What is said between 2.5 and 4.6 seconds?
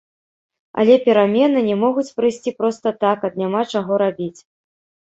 проста так, ад няма чаго рабіць.